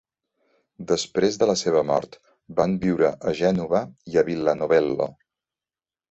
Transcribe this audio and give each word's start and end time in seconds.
Després 0.91 1.35
de 1.41 1.47
la 1.49 1.55
seva 1.61 1.83
mort, 1.89 2.17
van 2.59 2.73
viure 2.85 3.11
a 3.31 3.33
Gènova, 3.41 3.81
a 3.85 4.15
la 4.15 4.23
Vila 4.31 4.55
Novello. 4.63 5.07